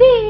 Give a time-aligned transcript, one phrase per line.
[0.00, 0.29] 病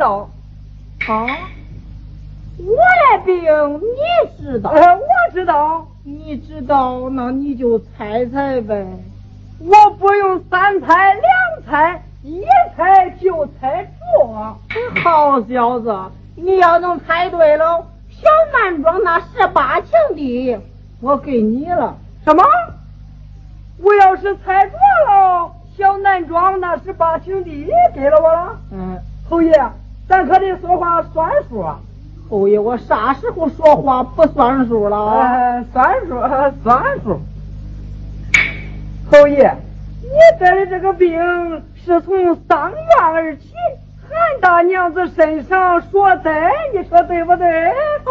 [0.00, 0.28] 道。
[1.06, 1.26] 啊？
[2.58, 4.70] 我的病你知道？
[4.72, 5.86] 我知道。
[6.02, 8.86] 你知道，那你就猜猜呗。
[9.58, 11.22] 我不用三猜两
[11.66, 12.42] 猜，一
[12.76, 13.84] 猜就猜
[14.14, 14.34] 中。
[15.02, 15.94] 好小子，
[16.34, 20.58] 你要能猜对了，小南庄那十八顷地
[21.00, 21.96] 我给你了。
[22.24, 22.42] 什么？
[23.82, 28.58] 我要是猜中了，小南庄那十八兄弟也给了我了？
[28.72, 29.52] 嗯，侯爷，
[30.10, 31.78] 咱可得说话算数啊。
[32.28, 35.64] 侯爷，我啥时候说话不算数了？
[35.72, 36.20] 算数，
[36.64, 37.20] 算数。
[39.08, 39.54] 侯爷，
[40.02, 40.08] 你
[40.40, 41.16] 得的这个病
[41.76, 43.52] 是从丧院而起，
[44.08, 46.32] 韩大娘子身上说对，
[46.74, 47.46] 你说对不对？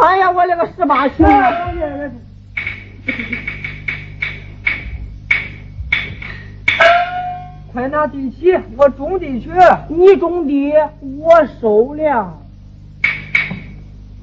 [0.01, 1.25] 哎呀，我那个十八岁。
[7.71, 9.51] 快拿地起，我种地去。
[9.89, 10.73] 你种地，
[11.19, 12.37] 我收粮。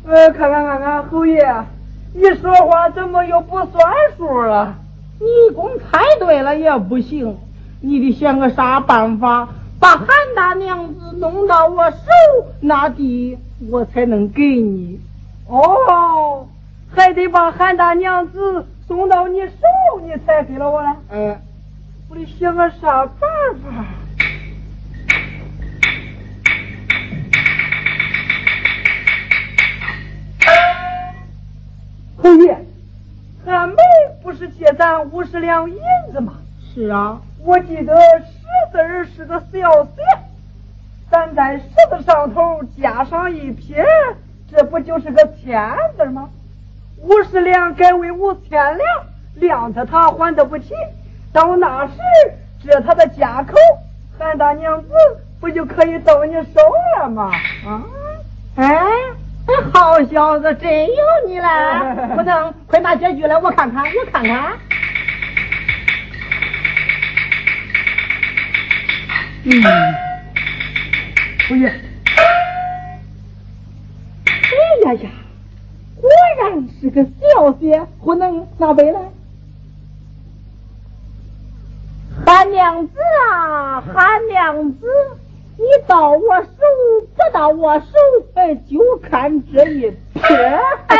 [0.05, 1.45] 呃，看看看看，侯爷，
[2.15, 3.85] 你说话怎么又不算
[4.17, 4.75] 数了？
[5.19, 7.37] 你光猜对了也不行，
[7.81, 9.49] 你得想个啥办法，
[9.81, 11.97] 把韩大娘子弄到我手
[12.61, 13.39] 那地，
[13.71, 15.01] 我才能给你。
[15.49, 16.47] 哦，
[16.95, 20.89] 还得把韩大娘子送到你手，你才给了我嘞。
[21.11, 21.37] 嗯，
[22.09, 23.85] 我得想个啥办法。
[32.17, 32.57] 侯爷，
[33.45, 33.77] 韩梅
[34.23, 35.77] 不是借咱五十两银
[36.13, 36.35] 子吗？
[36.75, 40.01] 是啊，我记得十字是个小字，
[41.11, 43.85] 咱在十字上头加上一撇，
[44.51, 46.31] 这不就是个千字吗？
[46.99, 50.75] 五十两改为五千两，量着他还得不起，
[51.37, 51.93] 到那时
[52.65, 53.55] 这他的家口，
[54.19, 54.89] 韩大娘子
[55.39, 56.59] 不就可以到你手
[56.99, 57.31] 了吗？
[57.67, 57.83] 啊，
[58.57, 58.83] 哎。
[59.73, 60.97] 好小子，真有
[61.29, 61.95] 你了！
[62.17, 64.53] 不能，快拿结局来，我看看，我看看。
[69.45, 69.63] 嗯，
[71.49, 71.69] 侯爷，
[74.27, 74.33] 哎
[74.87, 75.11] 呀呀，
[76.01, 78.99] 果然是个小姐，不能拿杯来。
[82.57, 82.95] 娘子
[83.31, 84.89] 啊，韩娘子。
[85.59, 86.49] 你到我手，
[87.15, 87.87] 不到我手，
[88.35, 90.25] 哎，就看这一撇。
[90.87, 90.97] 哎，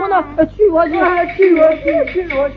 [0.00, 0.92] 我那去我去，
[1.36, 2.56] 去我去，去我去。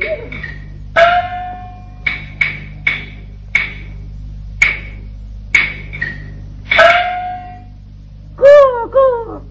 [8.35, 8.45] 哥
[8.89, 9.41] 哥，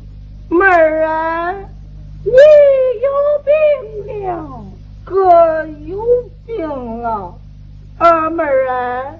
[0.49, 1.53] 妹儿啊，
[2.25, 2.33] 你
[3.03, 3.09] 有
[3.45, 4.65] 病了，
[5.05, 5.99] 哥有
[6.47, 7.35] 病了，
[8.05, 9.15] 二妹儿啊。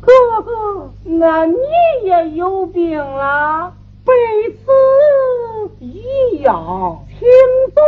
[0.00, 1.56] 哥哥，那你
[2.04, 3.72] 也有病了，
[4.04, 4.12] 被
[4.52, 4.70] 子
[5.80, 7.28] 一样，听
[7.74, 7.82] 着。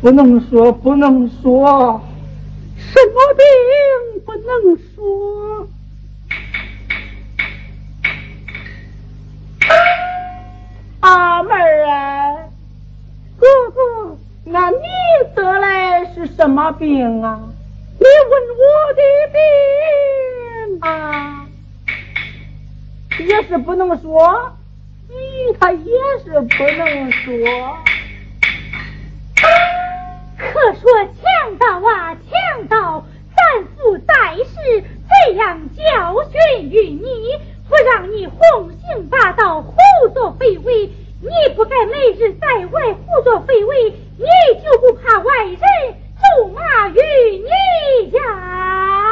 [0.00, 2.00] 不能说，不能说，
[2.78, 3.44] 什么病
[4.24, 5.68] 不能说？
[11.00, 12.32] 阿妹儿啊，
[13.38, 14.76] 哥哥，那你
[15.34, 17.38] 得来是什么病啊？
[17.98, 19.02] 你问我的
[20.78, 21.46] 病啊，
[23.18, 24.50] 也是不能说，
[25.10, 25.92] 咦，他也
[26.24, 27.76] 是不能说。
[30.52, 33.04] 可说强盗啊，强盗，
[33.36, 39.74] 咱父在世这样教训于你，不让你横行霸道，胡
[40.12, 40.90] 作非为，
[41.22, 44.26] 你不该每日在外胡作非为，你
[44.64, 46.98] 就不怕外人咒骂于
[47.38, 49.09] 你呀？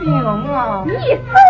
[0.00, 0.82] 病啊！
[0.86, 1.49] 你死